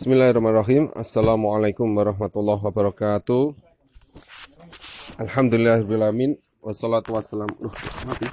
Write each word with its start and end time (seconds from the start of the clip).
Bismillahirrahmanirrahim. 0.00 0.88
Assalamualaikum 0.96 1.92
warahmatullahi 1.92 2.60
wabarakatuh. 2.64 3.52
Alhamdulillahirrahmanirrahim. 5.20 6.40
Wassalatu 6.64 7.12
wassalamu. 7.12 7.52
Loh, 7.60 7.74
mati. 8.08 8.26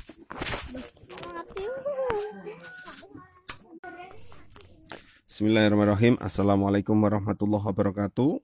Bismillahirrahmanirrahim. 5.27 6.15
Assalamualaikum 6.23 6.95
warahmatullahi 6.97 7.67
wabarakatuh. 7.67 8.39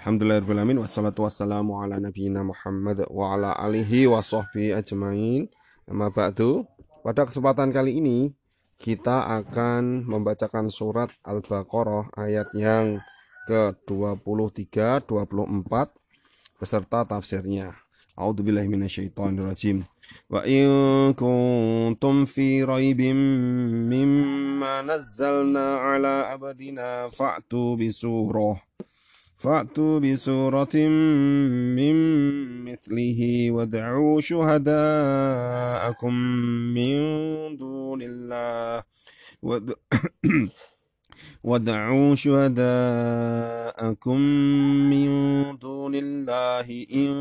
Alhamdulillahirrahmanirrahim. 0.00 0.82
Wassalatu 0.82 1.28
wassalamu 1.28 1.78
ala 1.78 2.00
nabiyina 2.00 2.40
Muhammad 2.42 3.04
wa 3.12 3.36
ala 3.36 3.52
alihi 3.54 4.08
wa 4.08 4.24
sahbihi 4.24 4.72
ajmain. 4.72 5.52
Amma 5.84 6.08
ba'du. 6.08 6.64
Pada 7.04 7.28
kesempatan 7.28 7.70
kali 7.70 8.00
ini 8.00 8.32
kita 8.82 9.30
akan 9.38 10.10
membacakan 10.10 10.66
surat 10.66 11.14
Al-Baqarah 11.22 12.10
ayat 12.18 12.50
yang 12.58 12.98
ke-23 13.46 15.06
24 15.06 16.58
beserta 16.58 17.06
tafsirnya. 17.06 17.78
A'udzu 18.18 18.42
billahi 18.42 18.66
minasyaitonir 18.66 19.46
rajim. 19.46 19.86
Wa 20.26 20.42
in 20.42 21.14
kuntum 21.14 22.26
fi 22.26 22.66
raibin 22.66 23.16
mimma 23.86 24.82
nazzalna 24.82 25.78
ala 25.80 26.34
abdina 26.34 27.06
fa'tu 27.08 27.78
bi 27.78 27.88
surah 27.88 28.58
فأتوا 29.42 29.98
بسورة 29.98 30.76
من 31.76 31.96
مثله 32.64 33.50
وادعوا 33.50 34.20
شهداءكم 34.20 36.14
من 36.74 36.98
دون 37.56 38.02
الله. 38.02 38.82
وادعوا 41.44 42.14
شهداءكم 42.14 42.60
من 44.90 45.08
دون 45.58 45.94
الله 45.94 46.86
إن 46.94 47.12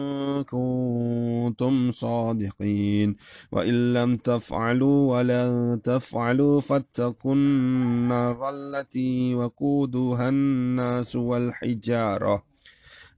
كنتم 0.44 1.92
صادقين 1.92 3.16
وإن 3.52 3.94
لم 3.94 4.18
تفعلوا 4.18 5.18
ولن 5.18 5.82
تفعلوا 5.84 6.62
فاتقوا 6.62 7.34
النار 7.36 8.50
التي 8.50 9.36
وقودها 9.36 10.30
الناس 10.30 11.16
والحجارة 11.16 12.44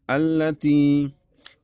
التي 0.10 1.12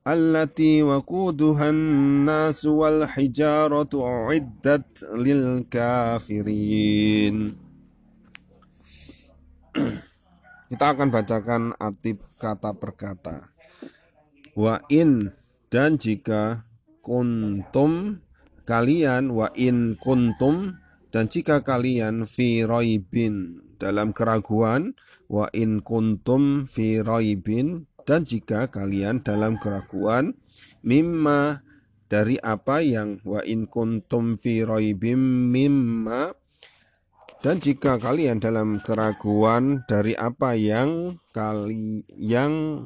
التي 0.07 0.83
وقودها 0.83 1.69
الناس 1.69 2.66
والحجارة 2.66 3.89
أعدت 3.94 5.03
للكافرين 5.16 6.59
Kita 10.70 10.86
akan 10.94 11.09
bacakan 11.09 11.73
arti 11.81 12.14
kata 12.38 12.78
per 12.78 12.92
kata. 12.94 13.38
Wa 14.53 14.81
in 14.89 15.34
dan 15.70 15.98
jika 15.98 16.66
kuntum 17.02 18.22
kalian 18.70 19.34
wa 19.34 19.50
in 19.58 19.97
kuntum 19.97 20.78
dan 21.09 21.25
jika 21.25 21.66
kalian 21.66 22.30
fi 22.30 22.62
roibin 22.66 23.66
dalam 23.81 24.14
keraguan 24.14 24.94
wa 25.25 25.50
in 25.58 25.81
kuntum 25.81 26.70
fi 26.70 27.02
roibin 27.02 27.90
dan 28.06 28.25
jika 28.25 28.70
kalian 28.70 29.25
dalam 29.25 29.58
keraguan 29.58 30.38
mimma 30.86 31.66
dari 32.09 32.38
apa 32.42 32.81
yang 32.81 33.22
wa 33.25 33.42
in 33.45 33.70
kuntum 33.70 34.38
fi 34.38 34.66
roibim 34.66 35.50
mimma 35.53 36.34
dan 37.39 37.55
jika 37.63 37.95
kalian 37.95 38.43
dalam 38.43 38.83
keraguan 38.83 39.87
dari 39.87 40.11
apa 40.11 40.59
yang 40.59 41.15
kali 41.31 42.03
yang 42.19 42.83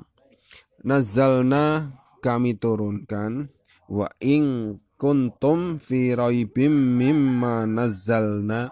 nazalna 0.86 1.98
kami 2.22 2.54
turunkan. 2.54 3.50
Wa 3.90 4.08
ing 4.22 4.78
kuntum 5.02 5.82
fi 5.82 6.14
raibim 6.14 7.02
mimma 7.02 7.66
nazalna. 7.66 8.70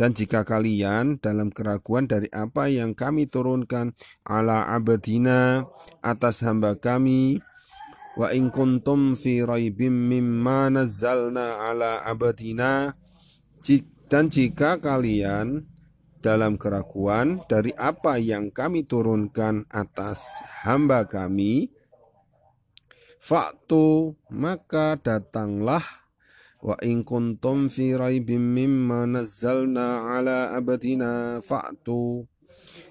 Dan 0.00 0.16
jika 0.16 0.48
kalian 0.48 1.20
dalam 1.20 1.52
keraguan 1.52 2.08
dari 2.08 2.32
apa 2.32 2.72
yang 2.72 2.96
kami 2.96 3.28
turunkan 3.28 3.92
ala 4.24 4.64
abadina 4.72 5.68
atas 6.00 6.40
hamba 6.40 6.72
kami 6.80 7.44
wa 8.16 8.32
in 8.32 8.48
kuntum 8.48 9.12
fi 9.12 9.44
raibim 9.44 9.92
mimma 9.92 10.72
nazzalna 10.72 11.68
ala 11.68 12.00
abadina 12.08 12.96
dan 14.10 14.26
jika 14.26 14.82
kalian 14.82 15.70
dalam 16.18 16.58
keraguan 16.58 17.40
dari 17.46 17.70
apa 17.78 18.18
yang 18.18 18.50
kami 18.50 18.82
turunkan 18.82 19.64
atas 19.70 20.42
hamba 20.66 21.06
kami, 21.06 21.70
faktu 23.22 24.18
maka 24.28 24.98
datanglah. 24.98 25.86
Wa 26.60 26.76
in 26.84 27.08
kuntum 27.08 27.72
fi 27.72 27.96
raibim 27.96 28.52
mimma 28.52 29.08
nazzalna 29.08 30.12
ala 30.12 30.52
abadina 30.52 31.40
faktu 31.40 32.28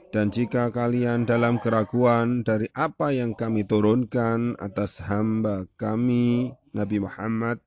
dan 0.09 0.33
jika 0.33 0.73
kalian 0.73 1.29
dalam 1.29 1.61
keraguan 1.61 2.41
dari 2.41 2.65
apa 2.73 3.13
yang 3.13 3.37
kami 3.37 3.61
turunkan 3.61 4.57
atas 4.57 5.05
hamba 5.05 5.69
kami 5.77 6.49
Nabi 6.73 6.97
Muhammad 6.97 7.61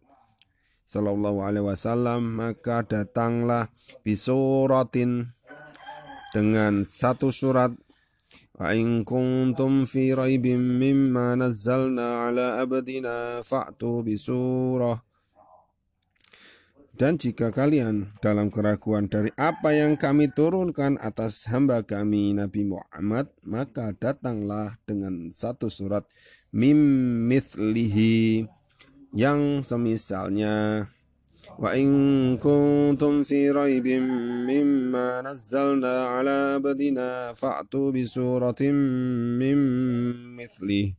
Sallallahu 0.93 1.41
Alaihi 1.41 1.65
Wasallam 1.65 2.37
maka 2.37 2.85
datanglah 2.85 3.73
bisuratin 4.05 5.33
dengan 6.37 6.85
satu 6.85 7.33
surat. 7.33 7.73
In 8.61 9.03
kuntum 9.09 9.89
fi 9.89 10.13
raibim 10.13 10.61
mimma 10.77 11.35
nazzalna 11.41 12.29
ala 12.29 12.61
abdina 12.61 13.41
fa'tu 13.41 14.05
bisurah. 14.05 15.01
Dan 16.93 17.17
jika 17.17 17.49
kalian 17.49 18.13
dalam 18.21 18.53
keraguan 18.53 19.09
dari 19.09 19.33
apa 19.41 19.73
yang 19.73 19.97
kami 19.97 20.29
turunkan 20.29 21.01
atas 21.01 21.49
hamba 21.49 21.81
kami 21.83 22.37
Nabi 22.37 22.69
Muhammad, 22.69 23.33
maka 23.43 23.97
datanglah 23.97 24.77
dengan 24.85 25.33
satu 25.33 25.73
surat. 25.73 26.05
Mim 26.53 26.77
mithlihi 27.33 28.45
yang 29.13 29.61
semisalnya 29.61 30.89
wa 31.61 31.77
in 31.77 31.93
kuntum 32.41 33.29
fi 33.29 33.53
raibin 33.53 34.09
mimma 34.49 35.21
nazzalna 35.21 36.17
ala 36.17 36.57
abdina 36.57 37.37
fa'tu 37.37 37.93
bi 37.93 38.09
suratin 38.09 38.73
min 39.37 39.61
mithli 40.33 40.97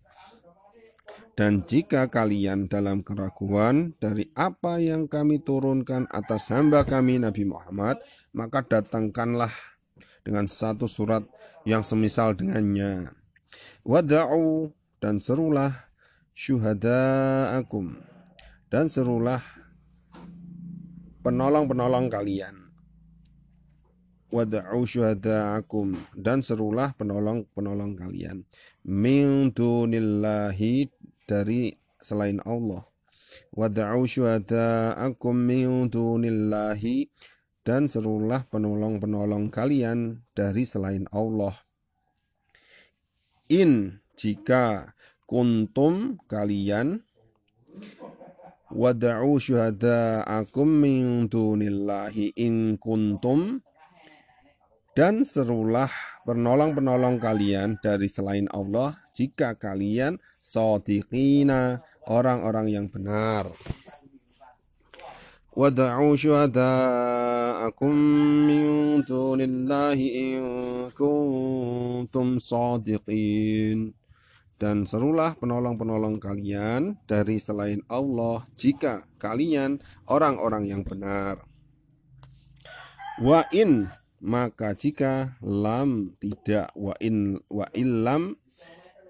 dan 1.33 1.65
jika 1.65 2.13
kalian 2.13 2.69
dalam 2.69 3.01
keraguan 3.01 3.97
dari 3.97 4.29
apa 4.37 4.77
yang 4.77 5.09
kami 5.09 5.41
turunkan 5.41 6.05
atas 6.13 6.53
hamba 6.53 6.85
kami 6.85 7.17
Nabi 7.17 7.49
Muhammad, 7.49 7.97
maka 8.37 8.61
datangkanlah 8.61 9.49
dengan 10.21 10.45
satu 10.45 10.85
surat 10.85 11.25
yang 11.65 11.81
semisal 11.81 12.37
dengannya. 12.37 13.17
Wada'u 13.81 14.77
dan 15.01 15.17
serulah 15.17 15.89
syuhada'akum. 16.33 17.97
Dan 18.69 18.89
serulah 18.89 19.41
penolong-penolong 21.21 22.09
kalian. 22.09 22.73
Wad'u 24.33 24.81
syuhada'akum. 24.83 25.93
Dan 26.17 26.41
serulah 26.41 26.91
penolong-penolong 26.97 27.93
kalian. 27.93 28.49
Min 28.81 29.53
dunillahi 29.53 30.89
dari 31.29 31.77
selain 32.01 32.41
Allah. 32.43 32.81
Wad'u 33.53 34.03
syuhada'akum 34.09 35.37
min 35.37 35.87
dunillahi. 35.87 37.13
Dan 37.63 37.87
serulah 37.87 38.43
penolong-penolong 38.49 39.47
kalian 39.47 40.25
dari 40.35 40.67
selain 40.67 41.07
Allah. 41.15 41.55
In 43.47 44.03
jika 44.17 44.91
kuntum 45.33 46.21
kalian 46.29 47.01
wada'u 48.69 49.41
syuhada'akum 49.41 50.69
min 50.69 51.25
dunillahi 51.25 52.37
in 52.37 52.77
kuntum 52.77 53.57
dan 54.93 55.25
serulah 55.25 55.89
penolong-penolong 56.29 57.17
kalian 57.17 57.81
dari 57.81 58.05
selain 58.05 58.45
Allah 58.53 58.93
jika 59.09 59.57
kalian 59.57 60.21
sadiqina 60.37 61.81
orang-orang 62.05 62.69
yang 62.69 62.85
benar. 62.93 63.49
Wada'u 65.57 66.13
syuhada'akum 66.13 67.93
min 68.45 69.01
dunillahi 69.01 70.07
in 70.13 70.45
kuntum 70.93 72.37
sadiqin 72.37 73.97
dan 74.61 74.85
serulah 74.85 75.35
penolong-penolong 75.37 76.21
kalian 76.21 76.97
dari 77.09 77.41
selain 77.41 77.81
Allah 77.89 78.45
jika 78.53 79.05
kalian 79.17 79.81
orang-orang 80.07 80.69
yang 80.69 80.81
benar. 80.85 81.41
Wa 83.21 83.45
in 83.53 83.89
maka 84.23 84.71
jika 84.71 85.35
lam 85.43 86.15
tidak 86.17 86.71
wa 86.79 86.95
in 87.03 87.43
wa 87.51 87.67
illam 87.75 88.39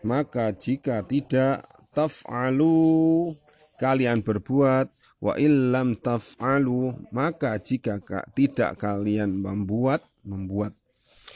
maka 0.01 0.49
jika 0.51 1.05
tidak 1.05 1.63
taf'alu 1.93 3.29
kalian 3.77 4.25
berbuat 4.25 4.89
wa 5.21 5.33
illam 5.37 5.95
taf'alu 5.95 6.97
maka 7.13 7.61
jika 7.61 8.01
tidak 8.33 8.81
kalian 8.81 9.37
membuat 9.37 10.03
membuat 10.25 10.73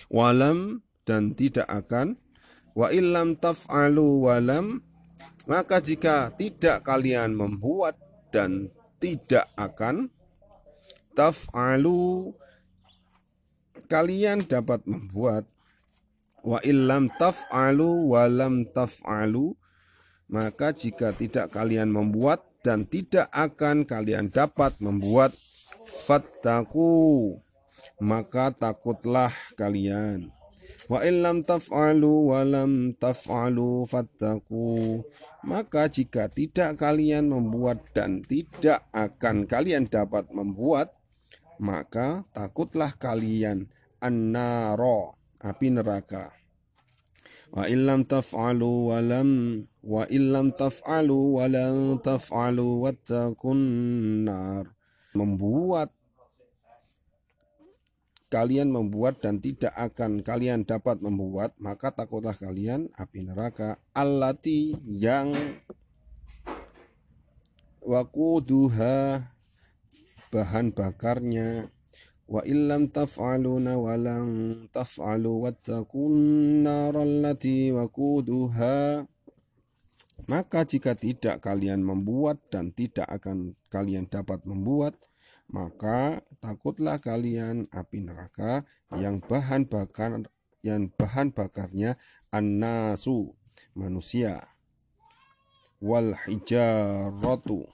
walam 0.09 0.81
dan 1.07 1.37
tidak 1.37 1.69
akan 1.69 2.19
wa 2.77 2.93
illam 2.93 3.33
taf'alu 3.33 4.29
walam 4.29 4.85
maka 5.49 5.81
jika 5.81 6.29
tidak 6.37 6.85
kalian 6.85 7.33
membuat 7.33 7.97
dan 8.29 8.69
tidak 9.01 9.49
akan 9.57 10.13
taf'alu 11.17 12.37
kalian 13.87 14.43
dapat 14.45 14.83
membuat. 14.85 15.47
Wa 16.47 16.63
illam 16.63 17.11
taf'alu 17.11 18.13
wa 18.13 18.23
lam 18.29 18.63
taf'alu 18.71 19.57
maka 20.31 20.71
jika 20.71 21.11
tidak 21.11 21.51
kalian 21.51 21.91
membuat 21.91 22.43
dan 22.63 22.87
tidak 22.87 23.27
akan 23.35 23.83
kalian 23.83 24.31
dapat 24.31 24.75
membuat 24.79 25.35
fattaku 26.07 27.35
maka 27.99 28.51
takutlah 28.55 29.31
kalian 29.59 30.31
wa 30.87 31.03
illam 31.03 31.43
taf'alu 31.43 32.31
wa 32.31 32.41
lam 32.47 32.95
taf'alu 32.95 33.87
maka 35.43 35.87
jika 35.87 36.31
tidak 36.31 36.79
kalian 36.79 37.31
membuat 37.31 37.83
dan 37.91 38.23
tidak 38.23 38.87
akan 38.91 39.47
kalian 39.47 39.87
dapat 39.87 40.31
membuat 40.31 40.97
maka 41.57 42.25
takutlah 42.33 42.93
kalian 42.95 43.69
annaro 44.01 45.17
api 45.41 45.73
neraka. 45.73 46.33
Wa 47.47 47.65
illam 47.65 48.03
taf'alu 48.05 48.91
wa 48.91 48.99
lam 48.99 49.29
wa 49.81 50.03
illam 50.11 50.51
taf'alu 50.53 51.39
wa 51.39 51.45
lam 51.47 51.97
taf'alu 52.03 52.85
wattaqun 52.85 53.59
nar. 54.27 54.75
Membuat 55.17 55.96
kalian 58.27 58.71
membuat 58.71 59.23
dan 59.23 59.39
tidak 59.39 59.71
akan 59.75 60.19
kalian 60.19 60.67
dapat 60.67 60.99
membuat 60.99 61.55
maka 61.63 61.95
takutlah 61.95 62.35
kalian 62.35 62.91
api 62.95 63.23
neraka. 63.23 63.79
Allati 63.95 64.75
yang 64.83 65.31
wakuduha 67.79 69.23
bahan 70.29 70.75
bakarnya. 70.75 71.71
Wa 72.27 72.43
illam 72.43 72.91
taf'aluna 72.91 73.79
wa 73.79 73.95
lam 73.95 74.27
taf'alu 74.75 75.47
wattaqun 75.47 76.13
narallati 76.67 77.71
waquduha. 77.71 79.07
Maka 80.27 80.67
jika 80.67 80.91
tidak 80.91 81.39
kalian 81.39 81.79
membuat 81.87 82.43
dan 82.51 82.75
tidak 82.75 83.07
akan 83.07 83.55
kalian 83.71 84.11
dapat 84.11 84.43
membuat 84.43 84.99
maka 85.47 86.19
takutlah 86.43 86.99
kalian 86.99 87.71
api 87.71 88.03
neraka 88.03 88.67
yang 88.95 89.23
bahan 89.23 89.63
bakar 89.67 90.27
yang 90.59 90.91
bahan 90.99 91.31
bakarnya 91.31 91.95
annasu 92.31 93.31
manusia. 93.71 94.43
Wal 95.79 96.17
hijaratu 96.25 97.69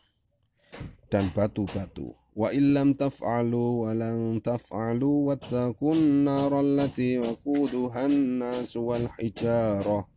dan 1.08 1.32
batu-batu. 1.32 2.14
Wa 2.34 2.50
illam 2.50 2.98
taf'alu 2.98 3.86
wa 3.86 3.92
lan 3.94 4.42
taf'alu 4.42 5.30
wattaqun 5.30 6.26
nar 6.26 6.50
allati 6.50 7.22
waquduha 7.22 8.10
an-nas 8.10 8.74
wal 8.74 9.06
hijarah 9.22 10.10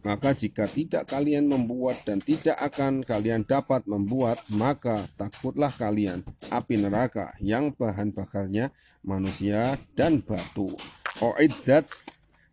maka 0.00 0.32
jika 0.32 0.64
tidak 0.64 1.08
kalian 1.08 1.44
membuat 1.48 2.00
dan 2.08 2.18
tidak 2.20 2.56
akan 2.56 3.04
kalian 3.04 3.44
dapat 3.44 3.84
membuat 3.84 4.40
maka 4.52 5.04
takutlah 5.20 5.70
kalian 5.72 6.24
api 6.48 6.80
neraka 6.80 7.36
yang 7.40 7.72
bahan 7.76 8.16
bakarnya 8.16 8.72
manusia 9.04 9.76
dan 9.92 10.24
batu 10.24 10.72
Oiddat 11.20 11.88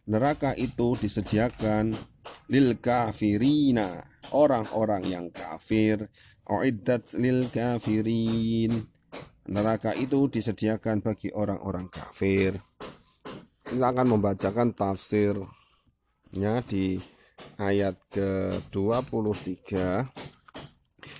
neraka 0.08 0.52
itu 0.60 1.00
disediakan 1.00 1.96
lil 2.52 2.76
kafirina 2.84 4.04
orang-orang 4.36 5.08
yang 5.08 5.26
kafir 5.32 6.12
Uiddat 6.48 7.12
lil 7.20 7.52
kafirin. 7.52 8.88
Neraka 9.52 9.92
itu 10.00 10.32
disediakan 10.32 11.04
bagi 11.04 11.28
orang-orang 11.36 11.92
kafir. 11.92 12.56
Kita 13.68 13.92
akan 13.92 14.16
membacakan 14.16 14.72
tafsirnya 14.72 16.64
di 16.64 16.96
ayat 17.58 17.98
ke-23. 18.14 19.72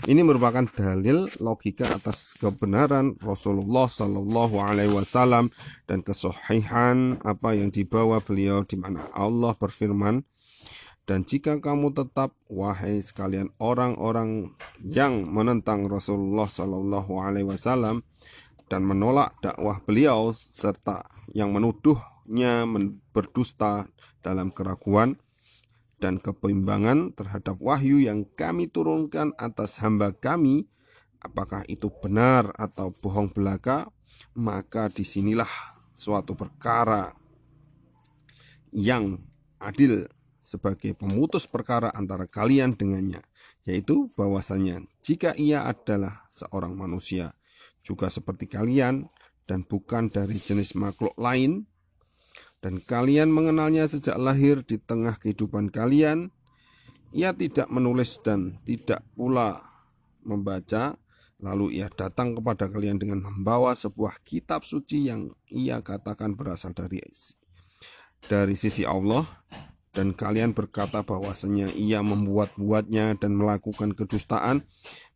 Ini 0.08 0.22
merupakan 0.22 0.66
dalil 0.68 1.26
logika 1.42 1.90
atas 1.90 2.38
kebenaran 2.38 3.18
Rasulullah 3.18 3.90
Shallallahu 3.90 4.62
Alaihi 4.62 4.94
Wasallam 4.94 5.50
dan 5.90 6.06
kesohihan 6.06 7.18
apa 7.26 7.58
yang 7.58 7.74
dibawa 7.74 8.22
beliau 8.22 8.62
di 8.62 8.78
mana 8.78 9.10
Allah 9.16 9.58
berfirman 9.58 10.22
dan 11.08 11.24
jika 11.24 11.56
kamu 11.64 11.96
tetap, 11.96 12.36
wahai 12.52 13.00
sekalian 13.00 13.56
orang-orang 13.64 14.52
yang 14.84 15.24
menentang 15.24 15.88
Rasulullah 15.88 16.52
Shallallahu 16.52 17.24
Alaihi 17.24 17.48
Wasallam 17.48 18.04
dan 18.68 18.84
menolak 18.84 19.40
dakwah 19.40 19.80
beliau 19.80 20.36
serta 20.36 21.08
yang 21.32 21.56
menuduhnya 21.56 22.68
berdusta 23.16 23.88
dalam 24.20 24.52
keraguan 24.52 25.16
dan 25.98 26.22
kebimbangan 26.22 27.14
terhadap 27.18 27.58
wahyu 27.58 27.98
yang 28.02 28.26
kami 28.38 28.70
turunkan 28.70 29.34
atas 29.38 29.82
hamba 29.82 30.14
kami, 30.14 30.70
apakah 31.22 31.66
itu 31.66 31.90
benar 31.90 32.54
atau 32.54 32.94
bohong 32.94 33.34
belaka, 33.34 33.90
maka 34.38 34.90
di 34.94 35.02
sinilah 35.02 35.50
suatu 35.98 36.38
perkara 36.38 37.14
yang 38.70 39.18
adil 39.58 40.06
sebagai 40.46 40.94
pemutus 40.94 41.50
perkara 41.50 41.92
antara 41.92 42.30
kalian 42.30 42.78
dengannya, 42.78 43.20
yaitu 43.66 44.08
bahwasanya 44.14 44.86
jika 45.04 45.34
ia 45.36 45.66
adalah 45.66 46.30
seorang 46.32 46.78
manusia 46.78 47.36
juga 47.84 48.08
seperti 48.08 48.48
kalian 48.48 49.10
dan 49.44 49.66
bukan 49.66 50.08
dari 50.08 50.38
jenis 50.38 50.78
makhluk 50.78 51.18
lain, 51.20 51.68
dan 52.58 52.82
kalian 52.82 53.30
mengenalnya 53.30 53.86
sejak 53.86 54.18
lahir 54.18 54.66
di 54.66 54.82
tengah 54.82 55.14
kehidupan 55.22 55.70
kalian, 55.70 56.34
ia 57.14 57.32
tidak 57.32 57.70
menulis 57.70 58.18
dan 58.20 58.58
tidak 58.66 59.06
pula 59.14 59.62
membaca, 60.26 60.98
lalu 61.38 61.80
ia 61.80 61.88
datang 61.94 62.34
kepada 62.34 62.66
kalian 62.68 62.98
dengan 62.98 63.22
membawa 63.22 63.78
sebuah 63.78 64.20
kitab 64.26 64.66
suci 64.66 65.08
yang 65.08 65.32
ia 65.48 65.80
katakan 65.86 66.34
berasal 66.34 66.74
dari 66.74 67.00
dari 68.26 68.56
sisi 68.58 68.84
Allah. 68.84 69.26
Dan 69.98 70.14
kalian 70.14 70.54
berkata 70.54 71.02
bahwasanya 71.02 71.74
ia 71.74 72.06
membuat-buatnya 72.06 73.18
dan 73.18 73.34
melakukan 73.34 73.98
kedustaan, 73.98 74.62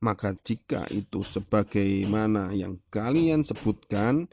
maka 0.02 0.34
jika 0.42 0.90
itu 0.90 1.22
sebagaimana 1.22 2.50
yang 2.58 2.82
kalian 2.90 3.46
sebutkan, 3.46 4.26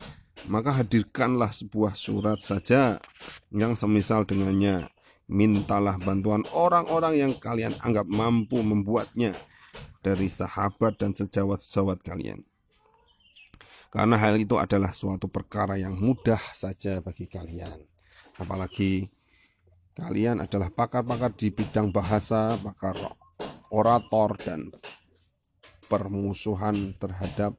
maka 0.47 0.71
hadirkanlah 0.79 1.51
sebuah 1.51 1.99
surat 1.99 2.39
saja 2.39 3.03
yang 3.51 3.75
semisal 3.75 4.23
dengannya. 4.23 4.87
Mintalah 5.29 6.01
bantuan 6.01 6.47
orang-orang 6.57 7.21
yang 7.21 7.33
kalian 7.37 7.75
anggap 7.85 8.09
mampu 8.09 8.63
membuatnya 8.63 9.37
dari 10.01 10.31
sahabat 10.31 10.97
dan 10.97 11.13
sejawat-sejawat 11.13 12.01
kalian. 12.01 12.47
Karena 13.91 14.17
hal 14.17 14.39
itu 14.39 14.57
adalah 14.57 14.95
suatu 14.95 15.29
perkara 15.29 15.77
yang 15.77 15.99
mudah 15.99 16.41
saja 16.55 17.03
bagi 17.05 17.29
kalian. 17.29 17.77
Apalagi 18.41 19.11
Kalian 19.99 20.39
adalah 20.39 20.71
pakar-pakar 20.71 21.35
di 21.35 21.51
bidang 21.51 21.91
bahasa, 21.91 22.55
pakar 22.63 22.95
orator 23.75 24.39
dan 24.39 24.71
permusuhan 25.91 26.95
terhadap 27.03 27.59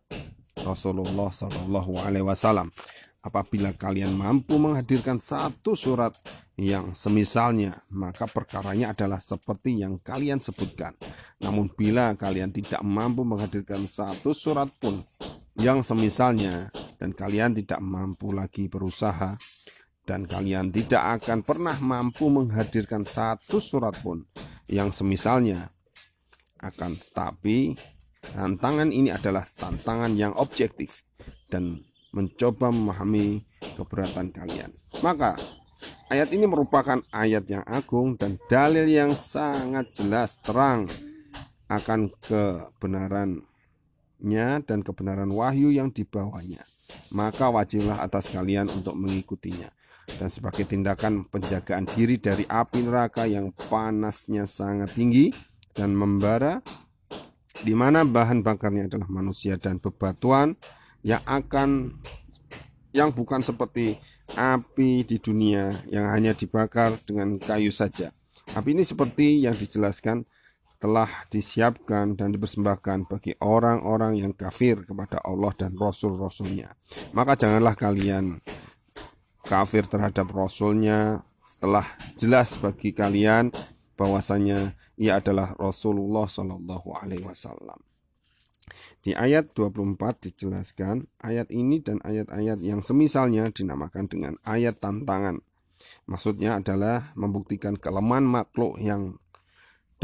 Rasulullah 0.64 1.30
Shallallahu 1.32 2.02
Alaihi 2.04 2.26
Wasallam. 2.26 2.72
Apabila 3.20 3.76
kalian 3.76 4.16
mampu 4.16 4.56
menghadirkan 4.56 5.20
satu 5.20 5.76
surat 5.76 6.16
yang 6.56 6.96
semisalnya, 6.96 7.84
maka 7.92 8.24
perkaranya 8.32 8.96
adalah 8.96 9.20
seperti 9.20 9.76
yang 9.84 10.00
kalian 10.00 10.40
sebutkan. 10.40 10.96
Namun 11.44 11.68
bila 11.76 12.16
kalian 12.16 12.56
tidak 12.56 12.80
mampu 12.80 13.28
menghadirkan 13.28 13.84
satu 13.92 14.32
surat 14.32 14.72
pun 14.80 15.04
yang 15.60 15.84
semisalnya 15.84 16.72
dan 16.96 17.12
kalian 17.12 17.60
tidak 17.60 17.84
mampu 17.84 18.32
lagi 18.32 18.72
berusaha 18.72 19.36
dan 20.08 20.24
kalian 20.24 20.72
tidak 20.72 21.22
akan 21.22 21.44
pernah 21.44 21.76
mampu 21.78 22.32
menghadirkan 22.32 23.04
satu 23.04 23.60
surat 23.60 23.94
pun 24.00 24.24
yang 24.66 24.96
semisalnya. 24.96 25.70
Akan 26.60 26.96
tetapi, 26.96 27.78
tantangan 28.22 28.92
ini 28.92 29.10
adalah 29.12 29.48
tantangan 29.48 30.16
yang 30.16 30.36
objektif 30.36 31.04
dan 31.50 31.84
mencoba 32.14 32.74
memahami 32.74 33.46
keberatan 33.78 34.34
kalian. 34.34 34.72
Maka 35.06 35.38
ayat 36.10 36.34
ini 36.34 36.46
merupakan 36.50 37.00
ayat 37.14 37.46
yang 37.50 37.64
agung 37.70 38.18
dan 38.18 38.38
dalil 38.50 38.90
yang 38.90 39.14
sangat 39.14 39.94
jelas 39.94 40.42
terang 40.42 40.90
akan 41.70 42.10
kebenarannya 42.18 43.46
dan 44.66 44.82
kebenaran 44.82 45.30
wahyu 45.30 45.70
yang 45.70 45.94
dibawanya. 45.94 46.66
Maka 47.14 47.54
wajiblah 47.54 48.02
atas 48.02 48.34
kalian 48.34 48.70
untuk 48.74 48.98
mengikutinya. 48.98 49.70
Dan 50.10 50.26
sebagai 50.26 50.66
tindakan 50.66 51.30
penjagaan 51.30 51.86
diri 51.86 52.18
dari 52.18 52.42
api 52.50 52.82
neraka 52.82 53.30
yang 53.30 53.54
panasnya 53.54 54.50
sangat 54.50 54.98
tinggi 54.98 55.30
dan 55.78 55.94
membara, 55.94 56.66
di 57.64 57.74
mana 57.76 58.08
bahan 58.08 58.42
bakarnya 58.42 58.88
adalah 58.88 59.10
manusia 59.12 59.60
dan 59.60 59.80
bebatuan 59.80 60.56
yang 61.04 61.24
akan 61.28 61.96
yang 62.96 63.14
bukan 63.14 63.44
seperti 63.44 64.00
api 64.34 65.06
di 65.06 65.18
dunia 65.18 65.74
yang 65.90 66.10
hanya 66.10 66.34
dibakar 66.34 66.98
dengan 67.06 67.38
kayu 67.38 67.74
saja. 67.74 68.14
Api 68.58 68.74
ini 68.74 68.84
seperti 68.86 69.46
yang 69.46 69.54
dijelaskan 69.54 70.26
telah 70.80 71.12
disiapkan 71.28 72.16
dan 72.16 72.32
dipersembahkan 72.32 73.12
bagi 73.12 73.36
orang-orang 73.44 74.24
yang 74.24 74.32
kafir 74.32 74.80
kepada 74.88 75.20
Allah 75.22 75.52
dan 75.54 75.76
Rasul-Rasulnya. 75.76 76.72
Maka 77.12 77.36
janganlah 77.36 77.76
kalian 77.76 78.40
kafir 79.44 79.84
terhadap 79.86 80.32
Rasulnya 80.32 81.20
setelah 81.44 81.84
jelas 82.16 82.56
bagi 82.64 82.96
kalian 82.96 83.52
bahwasanya 84.00 84.72
ia 85.00 85.24
adalah 85.24 85.56
Rasulullah 85.56 86.28
Shallallahu 86.28 86.92
Alaihi 87.00 87.24
Wasallam. 87.24 87.80
Di 89.00 89.16
ayat 89.16 89.56
24 89.56 90.28
dijelaskan 90.30 91.08
ayat 91.24 91.50
ini 91.56 91.80
dan 91.80 92.04
ayat-ayat 92.04 92.60
yang 92.60 92.84
semisalnya 92.84 93.48
dinamakan 93.50 94.12
dengan 94.12 94.34
ayat 94.44 94.78
tantangan. 94.84 95.40
Maksudnya 96.06 96.60
adalah 96.60 97.16
membuktikan 97.16 97.80
kelemahan 97.80 98.28
makhluk 98.28 98.76
yang 98.78 99.16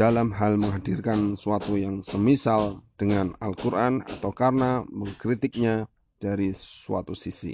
dalam 0.00 0.32
hal 0.36 0.56
menghadirkan 0.56 1.36
suatu 1.36 1.76
yang 1.76 2.00
semisal 2.00 2.84
dengan 2.96 3.36
Al-Quran 3.36 4.00
atau 4.00 4.32
karena 4.32 4.84
mengkritiknya 4.88 5.88
dari 6.16 6.56
suatu 6.56 7.12
sisi. 7.12 7.52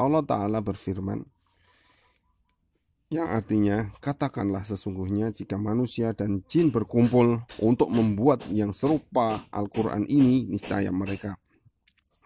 Allah 0.00 0.24
Ta'ala 0.24 0.64
berfirman, 0.64 1.20
yang 3.10 3.26
artinya 3.26 3.90
katakanlah 3.98 4.62
sesungguhnya 4.62 5.34
jika 5.34 5.58
manusia 5.58 6.14
dan 6.14 6.46
jin 6.46 6.70
berkumpul 6.70 7.42
untuk 7.58 7.90
membuat 7.90 8.46
yang 8.54 8.70
serupa 8.70 9.42
Al-Quran 9.50 10.06
ini, 10.06 10.46
niscaya 10.46 10.94
mereka 10.94 11.34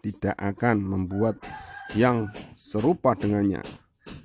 tidak 0.04 0.36
akan 0.36 0.84
membuat 0.84 1.40
yang 1.96 2.28
serupa 2.52 3.16
dengannya. 3.16 3.64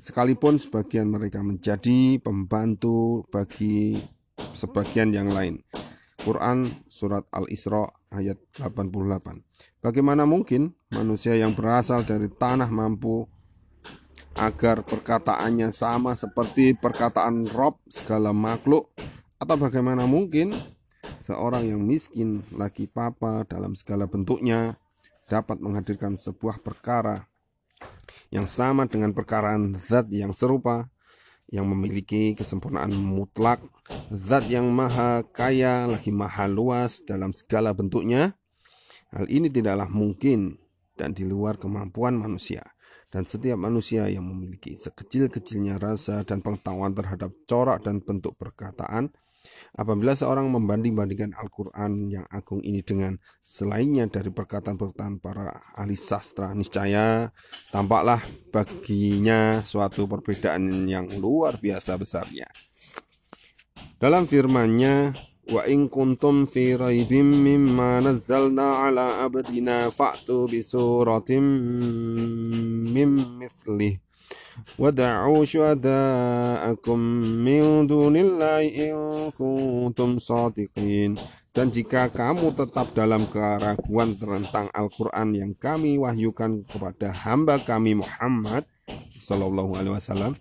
Sekalipun 0.03 0.59
sebagian 0.59 1.07
mereka 1.07 1.39
menjadi 1.39 2.19
pembantu 2.19 3.23
bagi 3.31 3.95
sebagian 4.35 5.15
yang 5.15 5.31
lain. 5.31 5.63
Quran 6.19 6.67
Surat 6.91 7.23
Al-Isra 7.31 7.87
ayat 8.11 8.35
88 8.59 9.79
Bagaimana 9.79 10.27
mungkin 10.27 10.75
manusia 10.91 11.39
yang 11.39 11.55
berasal 11.55 12.03
dari 12.03 12.27
tanah 12.27 12.67
mampu 12.67 13.23
agar 14.39 14.87
perkataannya 14.87 15.67
sama 15.75 16.15
seperti 16.15 16.71
perkataan 16.71 17.43
Rob 17.51 17.83
segala 17.91 18.31
makhluk 18.31 18.87
atau 19.35 19.55
bagaimana 19.59 20.07
mungkin 20.07 20.55
seorang 21.19 21.67
yang 21.67 21.83
miskin 21.83 22.39
lagi 22.55 22.87
papa 22.87 23.43
dalam 23.43 23.75
segala 23.75 24.07
bentuknya 24.07 24.79
dapat 25.27 25.59
menghadirkan 25.59 26.15
sebuah 26.15 26.63
perkara 26.63 27.27
yang 28.31 28.47
sama 28.47 28.87
dengan 28.87 29.11
perkaraan 29.11 29.75
zat 29.75 30.07
yang 30.09 30.31
serupa 30.31 30.87
yang 31.49 31.65
memiliki 31.65 32.37
kesempurnaan 32.37 32.93
mutlak, 32.93 33.57
zat 34.13 34.45
yang 34.53 34.69
maha 34.69 35.25
kaya 35.33 35.89
lagi 35.89 36.13
maha 36.13 36.45
luas 36.45 37.01
dalam 37.01 37.33
segala 37.33 37.73
bentuknya. 37.73 38.37
Hal 39.09 39.25
ini 39.25 39.49
tidaklah 39.49 39.89
mungkin 39.89 40.61
dan 40.93 41.17
di 41.17 41.25
luar 41.25 41.57
kemampuan 41.57 42.13
manusia. 42.13 42.61
Dan 43.09 43.25
setiap 43.25 43.57
manusia 43.57 44.05
yang 44.05 44.25
memiliki 44.25 44.77
sekecil-kecilnya 44.77 45.81
rasa 45.81 46.21
dan 46.21 46.45
pengetahuan 46.45 46.93
terhadap 46.93 47.33
corak 47.49 47.81
dan 47.81 48.05
bentuk 48.05 48.37
perkataan, 48.37 49.09
Apabila 49.79 50.17
seorang 50.17 50.51
membanding-bandingkan 50.51 51.31
Al-Quran 51.37 52.11
yang 52.11 52.25
agung 52.27 52.59
ini 52.59 52.83
dengan 52.83 53.15
selainnya 53.39 54.09
dari 54.11 54.27
perkataan-perkataan 54.33 55.23
para 55.23 55.55
ahli 55.77 55.95
sastra, 55.95 56.51
niscaya 56.51 57.31
tampaklah 57.71 58.19
baginya 58.51 59.63
suatu 59.63 60.09
perbedaan 60.09 60.89
yang 60.89 61.07
luar 61.21 61.61
biasa 61.61 61.95
besarnya. 61.95 62.49
Dalam 63.99 64.27
firman-Nya, 64.27 65.15
wa 65.52 65.62
in 65.68 65.88
kuntum 65.92 66.48
fi 66.48 66.76
raibim 66.76 67.44
mimma 67.44 68.00
nazzalna 68.00 68.88
ala 68.88 69.24
abdina 69.24 69.92
fa'tu 69.92 70.48
bi 70.48 70.64
suratim 70.64 71.44
mim 72.94 73.12
mithlih 73.40 74.00
ودعوا 74.78 75.44
شهداءكم 75.44 76.98
من 77.42 77.86
دون 77.86 78.14
الله 78.16 78.62
إن 78.86 78.94
كنتم 79.34 80.18
صادقين 80.18 81.18
dan 81.54 81.70
jika 81.70 82.10
kamu 82.10 82.50
tetap 82.58 82.90
dalam 82.98 83.30
keraguan 83.30 84.18
tentang 84.18 84.66
Al-Quran 84.74 85.38
yang 85.38 85.52
kami 85.54 86.02
wahyukan 86.02 86.66
kepada 86.66 87.14
hamba 87.14 87.62
kami 87.62 87.94
Muhammad 87.94 88.66
Sallallahu 89.22 89.78
Alaihi 89.78 89.94
Wasallam 89.94 90.34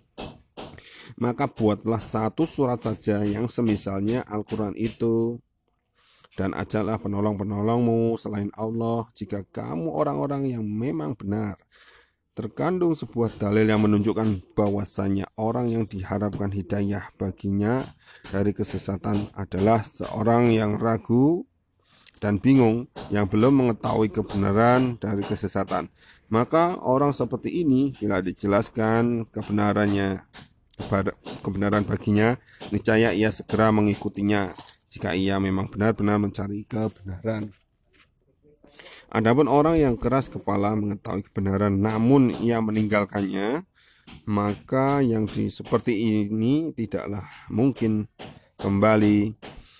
maka 1.19 1.51
buatlah 1.51 1.99
satu 1.99 2.47
surat 2.47 2.79
saja 2.79 3.21
yang 3.27 3.51
semisalnya 3.51 4.23
Al-Quran 4.25 4.73
itu. 4.79 5.37
Dan 6.39 6.55
ajalah 6.55 6.95
penolong-penolongmu 7.03 8.15
selain 8.15 8.47
Allah 8.55 9.03
jika 9.11 9.43
kamu 9.43 9.91
orang-orang 9.91 10.47
yang 10.47 10.63
memang 10.63 11.11
benar. 11.11 11.59
Terkandung 12.31 12.95
sebuah 12.95 13.35
dalil 13.35 13.67
yang 13.67 13.83
menunjukkan 13.83 14.55
bahwasanya 14.55 15.27
orang 15.35 15.67
yang 15.67 15.83
diharapkan 15.83 16.55
hidayah 16.55 17.11
baginya 17.19 17.83
dari 18.31 18.55
kesesatan 18.55 19.27
adalah 19.35 19.83
seorang 19.83 20.47
yang 20.47 20.79
ragu 20.79 21.43
dan 22.23 22.39
bingung 22.39 22.87
yang 23.11 23.27
belum 23.27 23.59
mengetahui 23.59 24.07
kebenaran 24.15 24.95
dari 24.95 25.19
kesesatan. 25.19 25.91
Maka 26.31 26.79
orang 26.79 27.11
seperti 27.11 27.67
ini 27.67 27.91
bila 27.99 28.23
dijelaskan 28.23 29.27
kebenarannya 29.27 30.23
kebenaran 31.43 31.83
baginya, 31.83 32.39
niscaya 32.71 33.11
ia 33.11 33.29
segera 33.29 33.69
mengikutinya 33.75 34.55
jika 34.89 35.13
ia 35.13 35.37
memang 35.37 35.69
benar-benar 35.69 36.17
mencari 36.17 36.65
kebenaran. 36.65 37.51
Adapun 39.09 39.49
orang 39.49 39.81
yang 39.81 39.95
keras 39.97 40.29
kepala 40.29 40.77
mengetahui 40.77 41.25
kebenaran 41.25 41.81
namun 41.81 42.29
ia 42.45 42.61
meninggalkannya, 42.61 43.65
maka 44.29 45.01
yang 45.01 45.25
di 45.25 45.49
seperti 45.49 46.25
ini 46.25 46.73
tidaklah 46.73 47.25
mungkin 47.49 48.05
kembali 48.61 49.33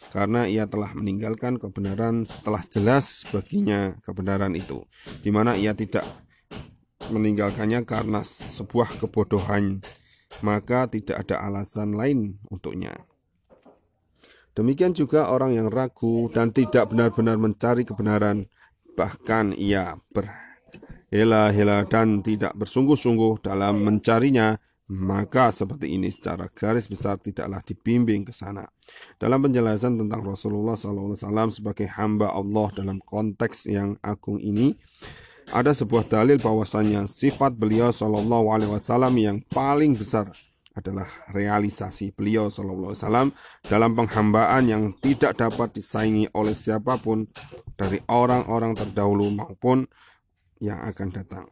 karena 0.09 0.49
ia 0.49 0.65
telah 0.65 0.97
meninggalkan 0.97 1.61
kebenaran 1.61 2.25
setelah 2.25 2.65
jelas 2.73 3.21
baginya 3.29 3.93
kebenaran 4.01 4.57
itu, 4.57 4.81
di 5.21 5.29
mana 5.29 5.53
ia 5.53 5.77
tidak 5.77 6.05
meninggalkannya 7.13 7.85
karena 7.85 8.25
sebuah 8.25 8.97
kebodohan, 8.97 9.81
maka 10.41 10.87
tidak 10.89 11.27
ada 11.27 11.43
alasan 11.43 11.95
lain 11.95 12.39
untuknya. 12.51 12.93
Demikian 14.57 14.91
juga 14.91 15.31
orang 15.31 15.55
yang 15.55 15.71
ragu 15.71 16.27
dan 16.35 16.51
tidak 16.51 16.91
benar-benar 16.91 17.39
mencari 17.39 17.87
kebenaran, 17.87 18.43
bahkan 18.97 19.55
ia 19.55 19.95
berhela-hela 20.11 21.87
dan 21.87 22.19
tidak 22.19 22.51
bersungguh-sungguh 22.59 23.39
dalam 23.39 23.87
mencarinya, 23.87 24.59
maka 24.89 25.53
seperti 25.53 25.95
ini 25.95 26.11
secara 26.11 26.49
garis 26.51 26.89
besar 26.89 27.21
tidaklah 27.21 27.63
dibimbing 27.63 28.27
ke 28.27 28.33
sana. 28.35 28.67
Dalam 29.15 29.39
penjelasan 29.45 30.01
tentang 30.01 30.25
Rasulullah 30.25 30.75
SAW 30.75 31.53
sebagai 31.53 31.87
hamba 31.95 32.33
Allah 32.33 32.67
dalam 32.73 32.97
konteks 32.99 33.69
yang 33.69 33.95
agung 34.01 34.41
ini, 34.41 34.75
ada 35.49 35.73
sebuah 35.73 36.05
dalil 36.05 36.37
bahwasanya 36.37 37.09
sifat 37.09 37.57
beliau 37.57 37.89
Shallallahu 37.89 38.53
Alaihi 38.53 38.71
Wasallam 38.71 39.13
yang 39.17 39.37
paling 39.49 39.97
besar 39.97 40.29
adalah 40.77 41.09
realisasi 41.33 42.13
beliau 42.13 42.53
Shallallahu 42.53 42.93
Alaihi 42.93 43.01
Wasallam 43.03 43.27
dalam 43.65 43.91
penghambaan 43.97 44.63
yang 44.69 44.83
tidak 45.01 45.41
dapat 45.41 45.73
disaingi 45.73 46.29
oleh 46.37 46.53
siapa 46.53 47.01
pun 47.01 47.25
dari 47.73 47.97
orang-orang 48.07 48.77
terdahulu 48.77 49.33
maupun 49.33 49.89
yang 50.61 50.79
akan 50.85 51.09
datang. 51.09 51.45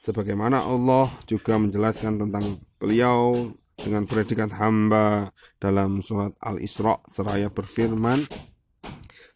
Sebagaimana 0.00 0.64
Allah 0.64 1.12
juga 1.28 1.60
menjelaskan 1.60 2.24
tentang 2.24 2.58
beliau 2.80 3.52
dengan 3.76 4.04
predikat 4.04 4.52
hamba 4.60 5.32
dalam 5.60 6.04
surat 6.04 6.36
Al-Isra 6.40 7.00
seraya 7.08 7.48
berfirman 7.52 8.24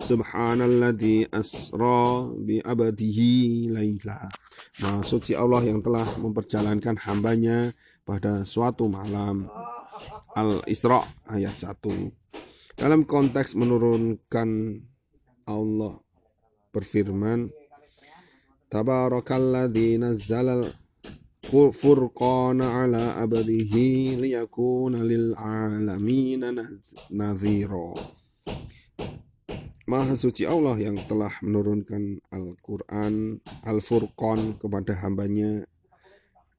Subhanalladzi 0.04 1.32
asra 1.32 2.28
bi 2.36 2.60
abadihi 2.60 3.72
laila 3.72 4.28
Maha 4.84 5.00
suci 5.00 5.32
Allah 5.32 5.64
yang 5.64 5.80
telah 5.80 6.04
memperjalankan 6.20 7.00
hambanya 7.08 7.72
pada 8.04 8.44
suatu 8.44 8.90
malam. 8.90 9.48
Al-Isra 10.36 11.00
ayat 11.30 11.56
1. 11.56 12.76
Dalam 12.76 13.06
konteks 13.06 13.56
menurunkan 13.56 14.76
Allah 15.48 15.94
berfirman, 16.74 17.48
Tabarakalladzi 18.68 20.02
nazzala 20.02 20.66
furqana 21.48 22.84
ala 22.84 23.14
abdihi 23.22 24.18
liyakuna 24.18 25.06
lil 25.06 25.38
alamin 25.38 26.42
nadhira. 27.14 28.13
Maha 29.84 30.16
suci 30.16 30.48
Allah 30.48 30.80
yang 30.80 30.96
telah 30.96 31.28
menurunkan 31.44 32.24
Al-Quran, 32.32 33.44
Al-Furqan 33.68 34.56
kepada 34.56 34.96
hambanya 35.04 35.68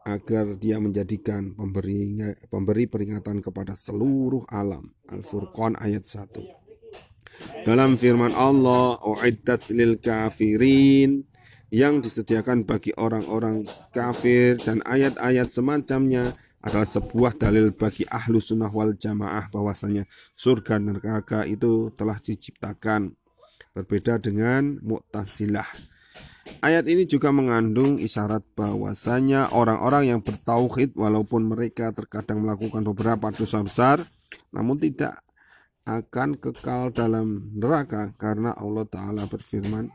agar 0.05 0.53
dia 0.61 0.77
menjadikan 0.77 1.57
pemberi, 1.57 2.21
pemberi 2.53 2.85
peringatan 2.85 3.41
kepada 3.41 3.73
seluruh 3.73 4.45
alam. 4.45 4.93
Al-Furqan 5.09 5.73
ayat 5.81 6.05
1. 6.05 7.65
Dalam 7.65 7.97
firman 7.97 8.29
Allah, 8.37 9.01
U'iddat 9.01 9.73
lil 9.73 9.97
kafirin 9.97 11.25
yang 11.73 12.05
disediakan 12.05 12.61
bagi 12.61 12.93
orang-orang 12.93 13.65
kafir 13.89 14.61
dan 14.61 14.85
ayat-ayat 14.85 15.49
semacamnya 15.49 16.37
adalah 16.65 16.89
sebuah 16.89 17.37
dalil 17.37 17.69
bagi 17.77 18.09
ahlu 18.09 18.41
sunnah 18.41 18.73
wal 18.73 18.97
jamaah 18.97 19.53
bahwasanya 19.53 20.09
surga 20.33 20.81
neraka 20.81 21.45
itu 21.45 21.93
telah 21.93 22.17
diciptakan. 22.17 23.13
Berbeda 23.77 24.17
dengan 24.17 24.81
mu'tazilah. 24.81 25.67
Ayat 26.61 26.89
ini 26.89 27.05
juga 27.05 27.29
mengandung 27.29 28.01
isyarat 28.01 28.41
bahwasanya 28.57 29.53
orang-orang 29.53 30.15
yang 30.15 30.19
bertauhid 30.25 30.97
walaupun 30.97 31.45
mereka 31.45 31.93
terkadang 31.93 32.45
melakukan 32.45 32.85
beberapa 32.85 33.33
dosa 33.33 33.61
besar 33.65 34.01
namun 34.53 34.77
tidak 34.77 35.25
akan 35.85 36.33
kekal 36.41 36.89
dalam 36.89 37.53
neraka 37.53 38.09
karena 38.17 38.57
Allah 38.57 38.89
taala 38.89 39.29
berfirman 39.29 39.93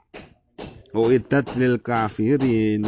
lil 0.94 1.76
kafirin. 1.82 2.86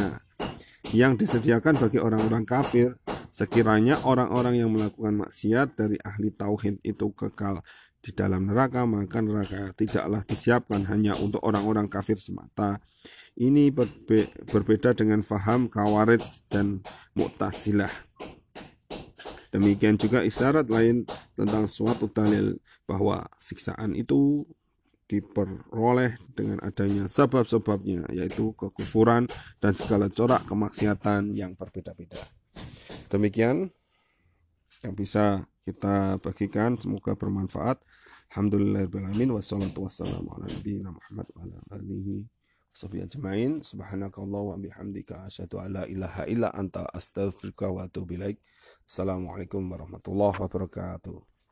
Yang 0.93 1.25
disediakan 1.25 1.81
bagi 1.81 1.97
orang-orang 1.97 2.45
kafir 2.45 3.01
sekiranya 3.33 3.97
orang-orang 4.05 4.61
yang 4.61 4.69
melakukan 4.69 5.17
maksiat 5.25 5.73
dari 5.73 5.97
ahli 6.05 6.29
tauhid 6.37 6.85
itu 6.85 7.17
kekal 7.17 7.65
di 8.05 8.13
dalam 8.13 8.45
neraka 8.45 8.85
maka 8.85 9.25
neraka 9.25 9.73
tidaklah 9.73 10.21
disiapkan 10.29 10.85
hanya 10.93 11.17
untuk 11.17 11.41
orang-orang 11.41 11.89
kafir 11.89 12.21
semata 12.21 12.77
ini 13.41 13.73
berbe 13.73 14.29
berbeda 14.53 14.93
dengan 14.93 15.25
faham 15.25 15.73
kawarij 15.73 16.21
dan 16.53 16.85
mu'tazilah 17.17 17.89
demikian 19.49 19.97
juga 19.97 20.21
isyarat 20.21 20.69
lain 20.69 21.09
tentang 21.33 21.65
suatu 21.65 22.13
dalil 22.13 22.61
bahwa 22.85 23.25
siksaan 23.41 23.97
itu 23.97 24.45
diperoleh 25.09 26.17
dengan 26.33 26.61
adanya 26.65 27.05
sebab-sebabnya 27.05 28.09
yaitu 28.17 28.57
kekufuran 28.57 29.29
dan 29.61 29.73
segala 29.77 30.09
corak 30.09 30.49
kemaksiatan 30.49 31.37
yang 31.37 31.53
berbeda-beda. 31.53 32.42
Demikian 33.13 33.69
yang 34.81 34.95
bisa 34.97 35.45
kita 35.69 36.17
bagikan 36.25 36.81
semoga 36.81 37.13
bermanfaat. 37.13 37.77
Alhamdulillahirobbilalamin 38.33 39.37
wassalatu 39.37 39.85
wassalamu 39.85 40.33
ala 40.33 40.49
nabiyina 40.49 40.89
Muhammad 40.89 41.29
wa 41.37 41.45
ala 41.45 41.61
alihi 41.77 42.25
ajmain. 43.05 43.61
Subhanakallah 43.61 44.43
wa 44.43 44.57
bihamdika 44.57 45.29
asyhadu 45.29 45.61
an 45.61 45.77
la 45.77 45.85
ilaha 45.85 46.25
illa 46.25 46.49
anta 46.57 46.89
astaghfiruka 46.89 47.69
wa 47.69 47.85
atubu 47.85 48.17
ilaik. 48.17 48.41
Assalamualaikum 48.89 49.61
warahmatullahi 49.69 50.41
wabarakatuh. 50.41 51.32